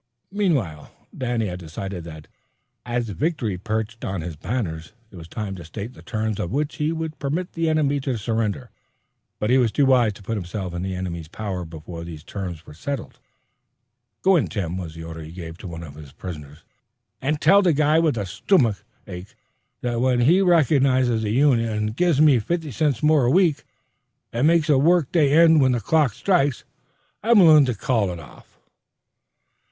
[0.31, 2.27] Meanwhile Danny had decided that,
[2.87, 6.77] as victory perched on his banners, it was time to state the terms on which
[6.77, 8.71] he would permit the enemy to surrender,
[9.37, 12.65] but he was too wise to put himself in the enemy's power before these terms
[12.65, 13.19] were settled.
[14.23, 16.63] "Go in, Tim," was the order he gave to one of his prisoners,
[17.21, 19.35] "an' tell the guy with the stomick ache
[19.81, 23.63] that when he recognizes the union an' gives me fifty cents more a week
[24.33, 26.63] an' makes a work day end when the clock strikes,
[27.21, 28.57] I'm willin' to call it off."